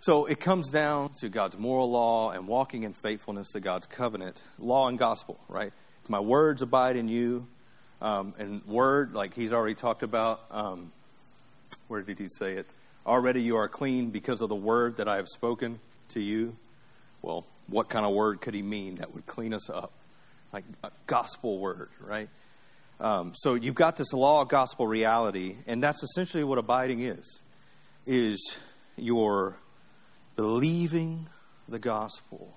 [0.00, 4.42] So it comes down to God's moral law and walking in faithfulness to God's covenant,
[4.58, 5.72] law and gospel, right?
[6.08, 7.46] My words abide in you.
[8.00, 10.92] Um, and word, like he's already talked about, um,
[11.88, 12.72] where did he say it?
[13.04, 16.54] Already you are clean because of the word that I have spoken to you.
[17.22, 19.92] Well, what kind of word could he mean that would clean us up?
[20.52, 22.28] Like a gospel word, right?
[23.00, 27.40] Um, so you've got this law of gospel reality, and that's essentially what abiding is:
[28.06, 28.56] is
[28.96, 29.56] your
[30.36, 31.28] believing
[31.68, 32.54] the gospel,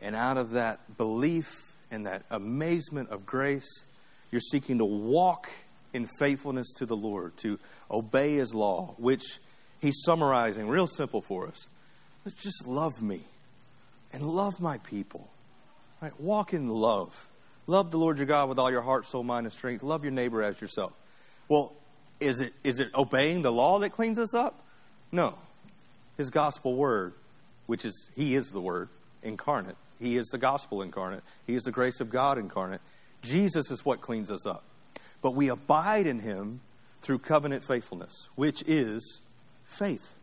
[0.00, 3.84] and out of that belief and that amazement of grace,
[4.30, 5.50] you're seeking to walk
[5.92, 7.58] in faithfulness to the Lord, to
[7.90, 9.38] obey His law, which
[9.80, 11.68] He's summarizing real simple for us.
[12.24, 13.22] Let's just love me
[14.12, 15.28] and love my people
[16.00, 16.18] Right?
[16.20, 17.28] Walk in love.
[17.66, 19.82] Love the Lord your God with all your heart, soul, mind, and strength.
[19.82, 20.92] Love your neighbor as yourself.
[21.48, 21.72] Well,
[22.20, 24.64] is it is it obeying the law that cleans us up?
[25.12, 25.38] No.
[26.16, 27.14] His gospel word,
[27.66, 28.88] which is He is the Word
[29.22, 29.76] incarnate.
[30.00, 31.22] He is the gospel incarnate.
[31.46, 32.80] He is the grace of God incarnate.
[33.22, 34.64] Jesus is what cleans us up.
[35.22, 36.60] But we abide in Him
[37.02, 39.20] through covenant faithfulness, which is
[39.66, 40.14] faith,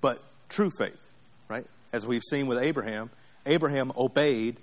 [0.00, 1.00] but true faith,
[1.48, 1.66] right?
[1.92, 3.10] As we've seen with Abraham,
[3.46, 4.56] Abraham obeyed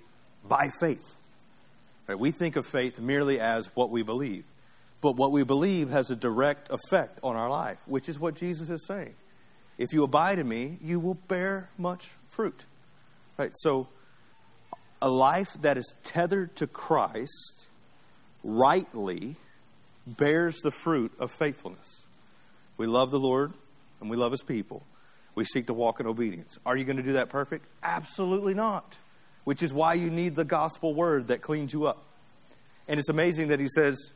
[0.46, 1.16] by faith.
[2.06, 2.18] Right?
[2.18, 4.44] We think of faith merely as what we believe.
[5.00, 8.70] But what we believe has a direct effect on our life, which is what Jesus
[8.70, 9.14] is saying.
[9.78, 12.64] If you abide in me, you will bear much fruit.
[13.36, 13.52] Right?
[13.54, 13.88] So
[15.00, 17.66] a life that is tethered to Christ
[18.44, 19.36] rightly
[20.06, 22.02] bears the fruit of faithfulness.
[22.76, 23.52] We love the Lord
[24.00, 24.82] and we love his people.
[25.34, 26.58] We seek to walk in obedience.
[26.66, 27.66] Are you going to do that perfect?
[27.82, 28.98] Absolutely not
[29.44, 32.02] which is why you need the gospel word that cleans you up.
[32.88, 34.12] And it's amazing that he says,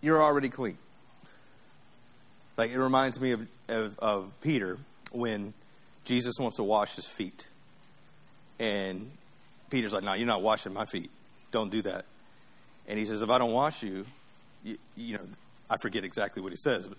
[0.00, 0.78] You're already clean.
[2.56, 4.78] Like, it reminds me of, of, of Peter
[5.12, 5.54] when
[6.04, 7.48] Jesus wants to wash his feet.
[8.58, 9.10] And
[9.70, 11.10] Peter's like, no, you're not washing my feet.
[11.50, 12.04] Don't do that.
[12.86, 14.04] And he says, if I don't wash you,
[14.62, 15.24] you, you know,
[15.70, 16.98] I forget exactly what he says, but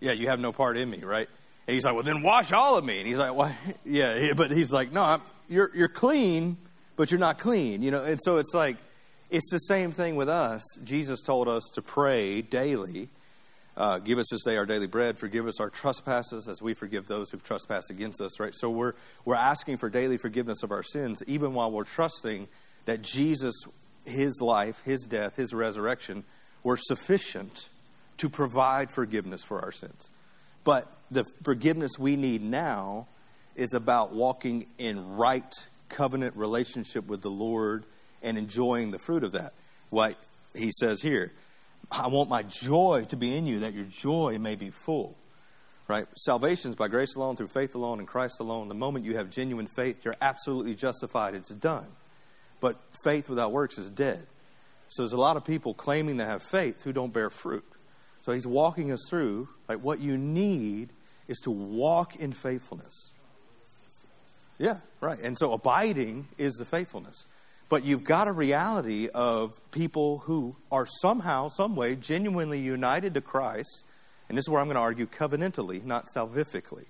[0.00, 1.28] yeah, you have no part in me, right?
[1.66, 2.98] And he's like, well, then wash all of me.
[2.98, 3.56] And he's like, why?
[3.84, 6.56] Yeah, but he's like, no, I'm, you're, you're clean,
[6.96, 8.04] but you're not clean, you know?
[8.04, 8.76] And so it's like,
[9.30, 10.62] it's the same thing with us.
[10.84, 13.08] Jesus told us to pray daily.
[13.76, 15.18] Uh, give us this day our daily bread.
[15.18, 18.54] Forgive us our trespasses as we forgive those who've trespassed against us, right?
[18.54, 18.92] So we're,
[19.24, 22.48] we're asking for daily forgiveness of our sins, even while we're trusting
[22.84, 23.54] that Jesus,
[24.04, 26.24] his life, his death, his resurrection,
[26.62, 27.70] were sufficient
[28.18, 30.10] to provide forgiveness for our sins.
[30.64, 33.06] But the forgiveness we need now
[33.54, 35.52] is about walking in right
[35.88, 37.84] covenant relationship with the Lord
[38.22, 39.52] and enjoying the fruit of that.
[39.90, 40.16] What
[40.54, 41.32] he says here,
[41.90, 45.16] I want my joy to be in you, that your joy may be full.
[45.88, 46.06] Right?
[46.16, 48.68] Salvation is by grace alone, through faith alone, in Christ alone.
[48.68, 51.34] The moment you have genuine faith, you're absolutely justified.
[51.34, 51.86] It's done.
[52.60, 54.26] But faith without works is dead.
[54.88, 57.64] So there's a lot of people claiming to have faith who don't bear fruit.
[58.22, 60.90] So he's walking us through like what you need
[61.28, 63.10] is to walk in faithfulness.
[64.58, 65.18] Yeah, right.
[65.20, 67.26] And so abiding is the faithfulness.
[67.68, 73.20] But you've got a reality of people who are somehow, some way, genuinely united to
[73.20, 73.84] Christ.
[74.28, 76.84] And this is where I'm going to argue covenantally, not salvifically.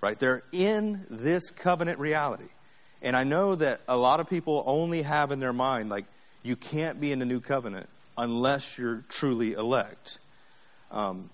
[0.00, 0.18] Right?
[0.18, 2.48] They're in this covenant reality.
[3.02, 6.06] And I know that a lot of people only have in their mind, like,
[6.42, 10.18] you can't be in the new covenant unless you're truly elect.
[10.90, 11.28] Um,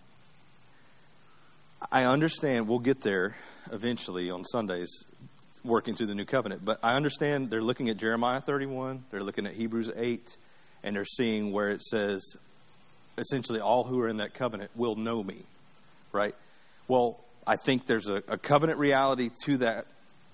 [1.91, 3.37] I understand we'll get there
[3.71, 5.05] eventually on Sundays
[5.65, 6.65] working through the new covenant.
[6.65, 10.37] But I understand they're looking at Jeremiah 31, they're looking at Hebrews 8,
[10.83, 12.37] and they're seeing where it says
[13.19, 15.45] essentially all who are in that covenant will know me,
[16.13, 16.35] right?
[16.89, 19.87] Well, I think there's a, a covenant reality to that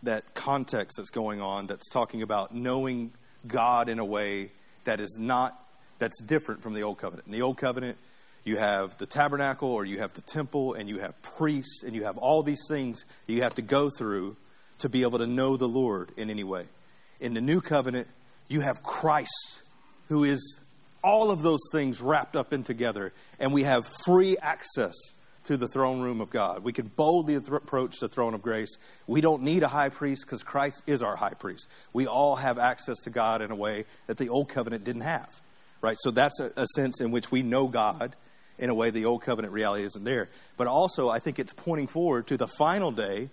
[0.05, 3.13] that context that's going on that's talking about knowing
[3.47, 4.53] God in a way
[4.85, 5.61] that is not
[5.99, 7.27] that's different from the old covenant.
[7.27, 7.99] In the old covenant,
[8.45, 12.05] you have the tabernacle or you have the temple and you have priests and you
[12.05, 14.37] have all these things you have to go through
[14.79, 16.67] to be able to know the Lord in any way.
[17.21, 18.09] In the new covenant,
[18.49, 19.63] you have Christ,
[20.09, 20.61] who is
[21.03, 24.95] all of those things wrapped up in together, and we have free access
[25.45, 26.63] to the throne room of God.
[26.63, 28.77] We can boldly approach the throne of grace.
[29.07, 31.69] We don't need a high priest because Christ is our high priest.
[31.93, 35.29] We all have access to God in a way that the old covenant didn't have.
[35.81, 35.97] Right?
[36.01, 38.15] So that's a, a sense in which we know God
[38.59, 40.29] in a way the old covenant reality isn't there.
[40.57, 43.31] But also, I think it's pointing forward to the final day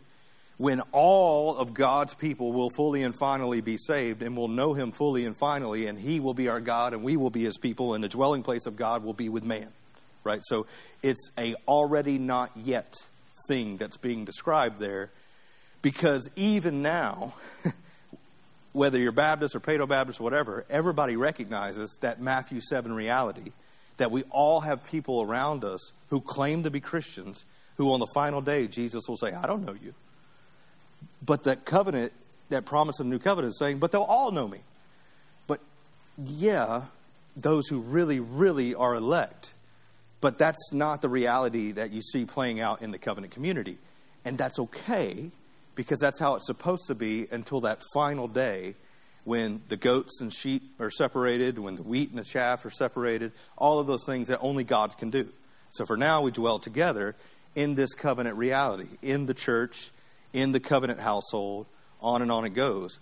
[0.57, 4.91] when all of God's people will fully and finally be saved and will know Him
[4.91, 7.93] fully and finally, and He will be our God and we will be His people,
[7.93, 9.67] and the dwelling place of God will be with man.
[10.23, 10.41] Right?
[10.43, 10.65] So
[11.03, 12.95] it's a already not yet
[13.47, 15.11] thing that's being described there
[15.81, 17.35] because even now,
[18.73, 23.51] whether you're Baptist or Paedo Baptist or whatever, everybody recognizes that Matthew 7 reality
[23.97, 27.45] that we all have people around us who claim to be Christians
[27.77, 29.93] who on the final day Jesus will say, I don't know you.
[31.21, 32.13] But that covenant,
[32.49, 34.59] that promise of the new covenant is saying, but they'll all know me.
[35.47, 35.59] But
[36.23, 36.83] yeah,
[37.35, 39.53] those who really, really are elect.
[40.21, 43.77] But that's not the reality that you see playing out in the covenant community.
[44.23, 45.31] And that's okay
[45.75, 48.75] because that's how it's supposed to be until that final day
[49.25, 53.31] when the goats and sheep are separated, when the wheat and the chaff are separated,
[53.57, 55.27] all of those things that only God can do.
[55.71, 57.15] So for now, we dwell together
[57.55, 59.91] in this covenant reality, in the church,
[60.35, 61.65] in the covenant household,
[62.01, 62.99] on and on it goes.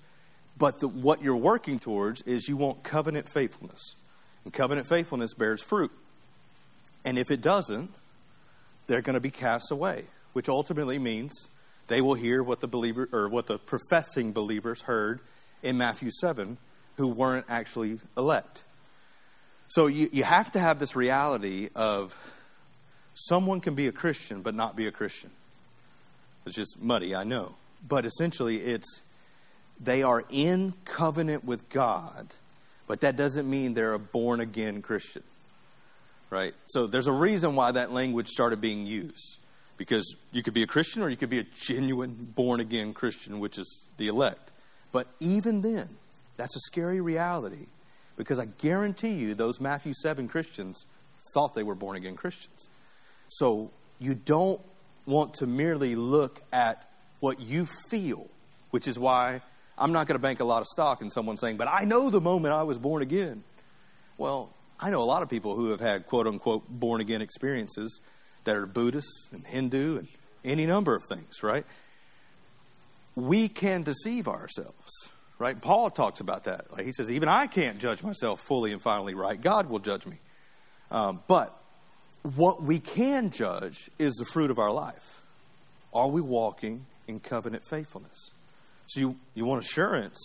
[0.55, 3.95] But the, what you're working towards is you want covenant faithfulness.
[4.45, 5.91] And covenant faithfulness bears fruit.
[7.03, 7.91] And if it doesn't,
[8.85, 11.49] they're going to be cast away, which ultimately means
[11.87, 15.19] they will hear what the believer or what the professing believers heard
[15.63, 16.57] in Matthew 7
[16.97, 18.63] who weren't actually elect.
[19.69, 22.15] So you, you have to have this reality of
[23.15, 25.31] someone can be a Christian but not be a Christian.
[26.45, 27.55] It's just muddy, I know.
[27.87, 29.01] But essentially, it's
[29.79, 32.33] they are in covenant with God,
[32.87, 35.23] but that doesn't mean they're a born again Christian.
[36.29, 36.53] Right?
[36.67, 39.37] So there's a reason why that language started being used.
[39.77, 43.39] Because you could be a Christian or you could be a genuine born again Christian,
[43.39, 44.51] which is the elect.
[44.91, 45.89] But even then,
[46.37, 47.65] that's a scary reality
[48.15, 50.85] because I guarantee you those Matthew 7 Christians
[51.33, 52.67] thought they were born again Christians.
[53.29, 54.61] So you don't
[55.05, 56.89] want to merely look at
[57.19, 58.27] what you feel,
[58.71, 59.41] which is why
[59.77, 62.09] I'm not going to bank a lot of stock in someone saying, but I know
[62.09, 63.43] the moment I was born again.
[64.17, 68.01] Well, I know a lot of people who have had quote unquote born again experiences
[68.43, 70.07] that are Buddhist and Hindu and
[70.43, 71.65] any number of things, right?
[73.15, 74.91] We can deceive ourselves,
[75.39, 75.59] right?
[75.59, 76.65] Paul talks about that.
[76.83, 79.39] He says, even I can't judge myself fully and finally right.
[79.39, 80.17] God will judge me.
[80.91, 81.57] Um, but
[82.23, 85.21] what we can judge is the fruit of our life.
[85.93, 88.31] Are we walking in covenant faithfulness?
[88.87, 90.19] So you, you want assurance,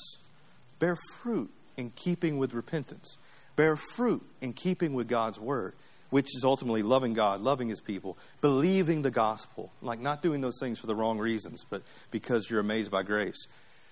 [0.78, 3.18] bear fruit in keeping with repentance,
[3.57, 5.74] bear fruit in keeping with God's word,
[6.11, 10.59] which is ultimately loving God, loving his people, believing the gospel, like not doing those
[10.61, 13.46] things for the wrong reasons, but because you're amazed by grace.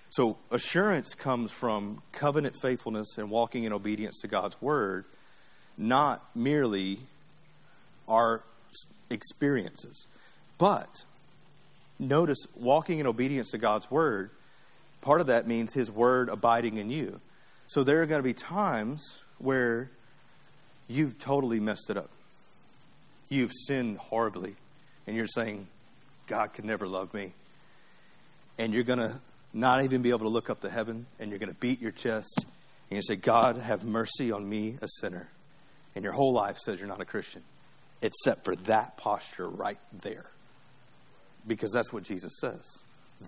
[0.09, 5.05] So assurance comes from covenant faithfulness and walking in obedience to God's word,
[5.77, 7.01] not merely
[8.07, 8.43] our
[9.09, 10.05] experiences.
[10.57, 11.03] But
[11.99, 14.31] notice walking in obedience to God's word,
[15.01, 17.19] part of that means his word abiding in you.
[17.67, 19.91] So there are going to be times where
[20.87, 22.09] you've totally messed it up.
[23.29, 24.55] You've sinned horribly,
[25.05, 25.67] and you're saying,
[26.27, 27.33] God could never love me.
[28.57, 29.19] And you're going to
[29.53, 31.91] not even be able to look up to heaven, and you're going to beat your
[31.91, 32.45] chest,
[32.89, 35.29] and you say, God, have mercy on me, a sinner.
[35.93, 37.43] And your whole life says you're not a Christian,
[38.01, 40.25] except for that posture right there.
[41.45, 42.79] Because that's what Jesus says.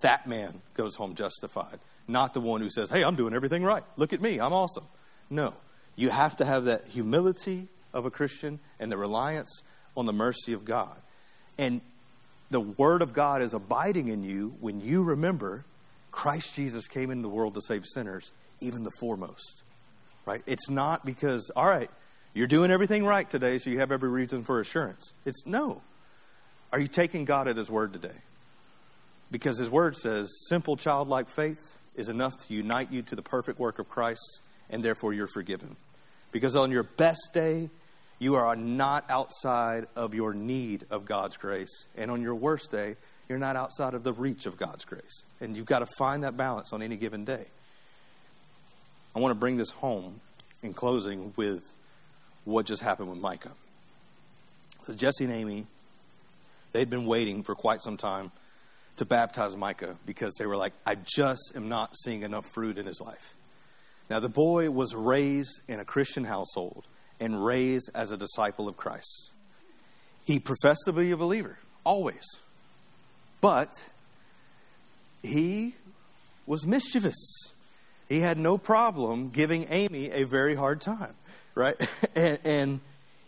[0.01, 3.84] That man goes home justified, not the one who says, Hey, I'm doing everything right.
[3.97, 4.86] Look at me, I'm awesome.
[5.30, 5.53] No,
[5.95, 9.63] you have to have that humility of a Christian and the reliance
[9.97, 10.95] on the mercy of God.
[11.57, 11.82] And
[12.51, 15.65] the Word of God is abiding in you when you remember
[16.11, 19.61] Christ Jesus came into the world to save sinners, even the foremost.
[20.26, 20.41] Right?
[20.45, 21.89] It's not because, all right,
[22.39, 25.13] you're doing everything right today, so you have every reason for assurance.
[25.25, 25.81] It's no.
[26.71, 28.15] Are you taking God at His word today?
[29.29, 33.59] Because His word says simple childlike faith is enough to unite you to the perfect
[33.59, 35.75] work of Christ, and therefore you're forgiven.
[36.31, 37.69] Because on your best day,
[38.19, 41.87] you are not outside of your need of God's grace.
[41.97, 42.95] And on your worst day,
[43.27, 45.23] you're not outside of the reach of God's grace.
[45.41, 47.47] And you've got to find that balance on any given day.
[49.13, 50.21] I want to bring this home
[50.63, 51.63] in closing with
[52.50, 53.52] what just happened with Micah.
[54.86, 55.68] So Jesse and Amy,
[56.72, 58.32] they'd been waiting for quite some time
[58.97, 62.86] to baptize Micah because they were like, I just am not seeing enough fruit in
[62.86, 63.34] his life.
[64.10, 66.86] Now, the boy was raised in a Christian household
[67.20, 69.30] and raised as a disciple of Christ.
[70.26, 72.26] He professed to be a believer, always.
[73.41, 73.72] But
[75.22, 75.76] he
[76.45, 77.18] was mischievous.
[78.08, 81.14] He had no problem giving Amy a very hard time,
[81.56, 81.76] right?
[82.16, 82.80] and, and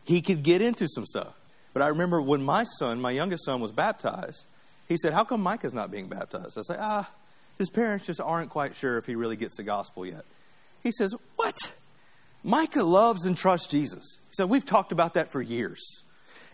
[0.04, 1.34] he could get into some stuff.
[1.74, 4.46] But I remember when my son, my youngest son, was baptized,
[4.88, 6.58] he said, How come Micah's not being baptized?
[6.58, 7.10] I said, Ah,
[7.58, 10.26] his parents just aren't quite sure if he really gets the gospel yet.
[10.84, 11.58] He says, What?
[12.44, 14.18] Micah loves and trusts Jesus.
[14.28, 16.04] He said, We've talked about that for years.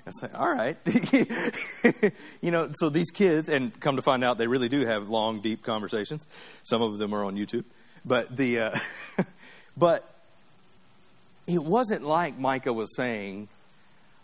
[0.07, 0.77] I say, all right.
[2.41, 5.41] you know, so these kids, and come to find out, they really do have long,
[5.41, 6.25] deep conversations.
[6.63, 7.65] Some of them are on YouTube.
[8.05, 8.79] But the, uh,
[9.77, 10.16] but
[11.47, 13.47] it wasn't like Micah was saying,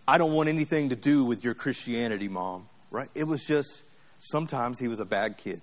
[0.08, 3.10] I don't want anything to do with your Christianity, mom, right?
[3.16, 3.84] It was just
[4.20, 5.62] sometimes he was a bad kid,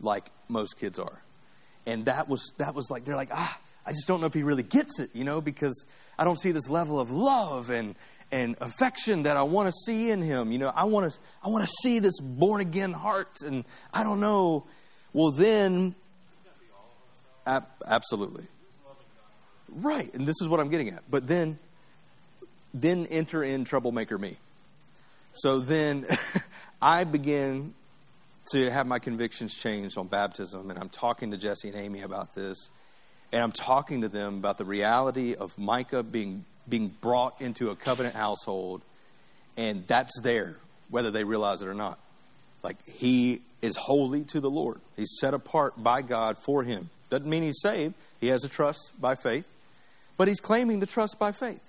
[0.00, 1.22] like most kids are.
[1.86, 4.42] And that was, that was like, they're like, ah, I just don't know if he
[4.42, 5.86] really gets it, you know, because
[6.18, 7.94] I don't see this level of love and,
[8.32, 10.50] and affection that I want to see in him.
[10.50, 14.02] You know, I want to I want to see this born again heart, and I
[14.02, 14.66] don't know.
[15.12, 15.94] Well, then,
[17.46, 18.46] ab- absolutely,
[19.68, 20.12] right.
[20.14, 21.02] And this is what I'm getting at.
[21.10, 21.58] But then,
[22.74, 24.36] then enter in troublemaker me.
[25.32, 26.06] So then,
[26.82, 27.74] I begin
[28.52, 32.34] to have my convictions changed on baptism, and I'm talking to Jesse and Amy about
[32.34, 32.70] this,
[33.32, 37.76] and I'm talking to them about the reality of Micah being being brought into a
[37.76, 38.82] covenant household,
[39.56, 40.58] and that's there,
[40.90, 41.98] whether they realize it or not.
[42.62, 44.80] Like he is holy to the Lord.
[44.96, 46.90] He's set apart by God for him.
[47.08, 47.94] Doesn't mean he's saved.
[48.20, 49.44] He has a trust by faith,
[50.16, 51.60] but he's claiming the trust by faith.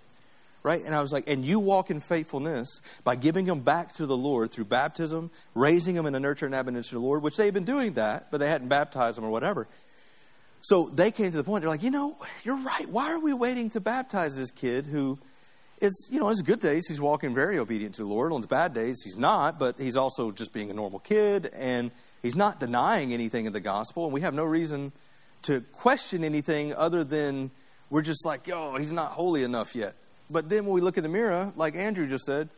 [0.63, 0.83] Right?
[0.83, 4.17] And I was like, and you walk in faithfulness by giving him back to the
[4.17, 7.53] Lord through baptism, raising him in the nurture and admonition of the Lord, which they've
[7.53, 9.67] been doing that, but they hadn't baptized him or whatever.
[10.61, 12.89] So they came to the point, they're like, you know, you're right.
[12.89, 15.17] Why are we waiting to baptize this kid who
[15.79, 18.33] is, you know, on his good days, he's walking very obedient to the Lord.
[18.33, 21.91] On his bad days, he's not, but he's also just being a normal kid, and
[22.23, 24.91] he's not denying anything in the gospel, and we have no reason
[25.43, 27.51] to question anything other than
[27.89, 29.95] we're just like, yo, he's not holy enough yet.
[30.29, 32.49] But then when we look in the mirror, like Andrew just said,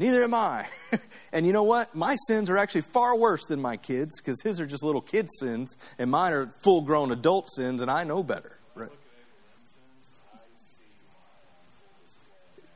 [0.00, 0.66] Neither am I.
[1.32, 1.94] and you know what?
[1.94, 5.28] My sins are actually far worse than my kids because his are just little kid
[5.38, 8.56] sins and mine are full grown adult sins, and I know better.
[8.74, 8.88] Right?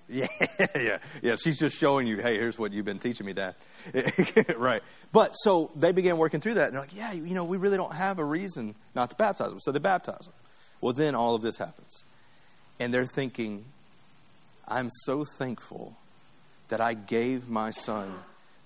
[0.07, 0.27] Yeah,
[0.77, 1.37] yeah, yeah.
[1.43, 3.55] She's just showing you, hey, here's what you've been teaching me, Dad.
[4.59, 4.83] right.
[5.11, 7.79] But so they began working through that, and they're like, yeah, you know, we really
[7.79, 9.61] don't have a reason not to baptize them.
[9.61, 10.35] So they baptize them.
[10.81, 12.03] Well, then all of this happens.
[12.79, 13.65] And they're thinking,
[14.67, 15.97] I'm so thankful
[16.69, 18.13] that I gave my son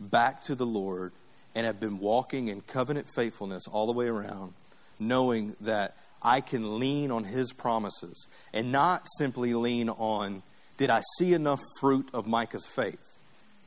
[0.00, 1.12] back to the Lord
[1.54, 4.54] and have been walking in covenant faithfulness all the way around,
[4.98, 10.42] knowing that I can lean on his promises and not simply lean on,
[10.76, 13.18] did I see enough fruit of Micah's faith?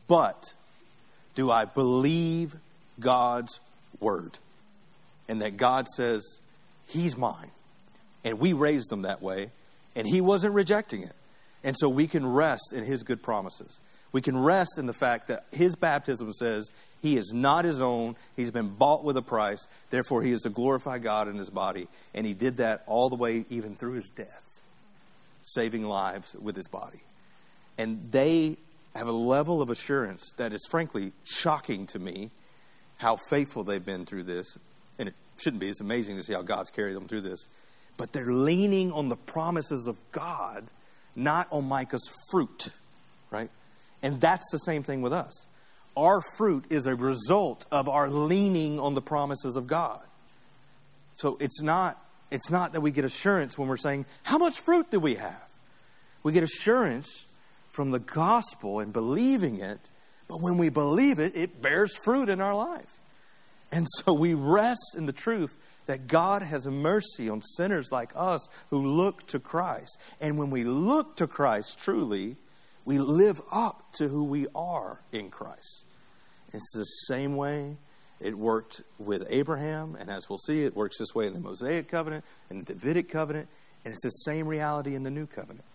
[0.08, 0.54] But
[1.36, 2.56] do I believe
[3.00, 3.60] God's
[4.00, 4.38] word?
[5.28, 6.22] And that God says,
[6.88, 7.52] He's mine.
[8.24, 9.52] And we raised him that way,
[9.96, 11.16] and he wasn't rejecting it.
[11.64, 13.80] And so we can rest in his good promises.
[14.12, 18.16] We can rest in the fact that his baptism says he is not his own.
[18.36, 19.68] He's been bought with a price.
[19.90, 21.88] Therefore, he is to glorify God in his body.
[22.14, 24.62] And he did that all the way, even through his death,
[25.44, 27.02] saving lives with his body.
[27.78, 28.58] And they
[28.96, 32.32] have a level of assurance that is frankly shocking to me
[32.98, 34.58] how faithful they've been through this.
[35.00, 35.70] And it shouldn't be.
[35.70, 37.48] It's amazing to see how God's carried them through this.
[38.02, 40.66] But they're leaning on the promises of God,
[41.16, 42.70] not on Micah's fruit,
[43.30, 43.52] right?
[44.02, 45.46] And that's the same thing with us.
[45.96, 50.00] Our fruit is a result of our leaning on the promises of God.
[51.18, 54.90] So it's not, it's not that we get assurance when we're saying, How much fruit
[54.90, 55.44] do we have?
[56.24, 57.28] We get assurance
[57.70, 59.92] from the gospel and believing it,
[60.28, 63.00] but when we believe it, it bears fruit in our life.
[63.72, 65.56] And so we rest in the truth
[65.86, 70.00] that God has mercy on sinners like us who look to Christ.
[70.20, 72.38] And when we look to Christ truly,
[72.86, 75.84] we live up to who we are in Christ.
[76.54, 77.78] It's the same way
[78.20, 81.88] it worked with Abraham, and as we'll see, it works this way in the Mosaic
[81.88, 83.50] covenant and the Davidic covenant,
[83.84, 85.66] and it's the same reality in the new covenant.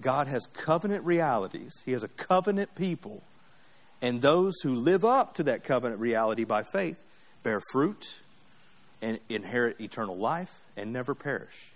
[0.00, 3.22] God has covenant realities, He has a covenant people,
[4.00, 6.96] and those who live up to that covenant reality by faith
[7.42, 8.20] bear fruit
[9.02, 11.72] and inherit eternal life and never perish.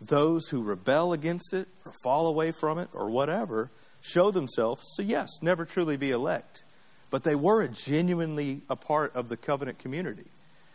[0.00, 5.02] Those who rebel against it or fall away from it or whatever show themselves so
[5.02, 6.62] yes, never truly be elect.
[7.10, 10.26] But they were genuinely a part of the covenant community.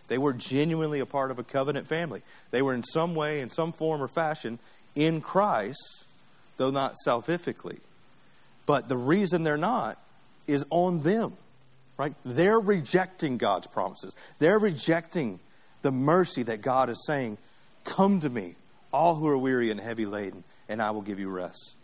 [0.08, 2.22] They were genuinely a part of a covenant family.
[2.52, 4.60] They were in some way, in some form or fashion,
[4.94, 6.06] in Christ,
[6.58, 7.80] though not salvifically.
[8.66, 10.00] But the reason they're not
[10.46, 11.34] is on them,
[11.98, 12.14] right?
[12.24, 14.16] They're rejecting God's promises.
[14.38, 15.40] They're rejecting
[15.86, 17.38] the mercy that God is saying,
[17.84, 18.56] Come to me,
[18.92, 21.76] all who are weary and heavy laden, and I will give you rest.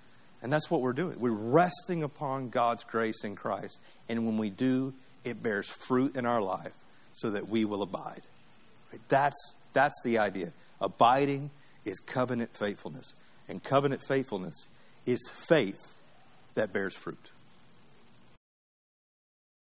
[0.42, 1.20] And that's what we're doing.
[1.20, 3.80] We're resting upon God's grace in Christ.
[4.10, 6.72] And when we do, it bears fruit in our life
[7.14, 8.24] so that we will abide.
[9.08, 9.38] That's,
[9.74, 10.52] that's the idea.
[10.82, 11.52] Abiding
[11.86, 13.14] is covenant faithfulness.
[13.48, 14.68] And covenant faithfulness
[15.06, 15.96] is faith
[16.56, 17.30] that bears fruit.